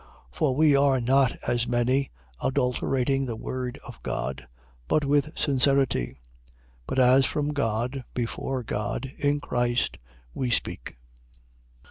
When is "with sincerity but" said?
5.05-6.97